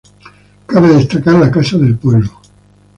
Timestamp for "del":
1.77-1.95